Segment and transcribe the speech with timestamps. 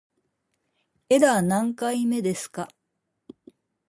[1.09, 2.67] エラー何回目ですか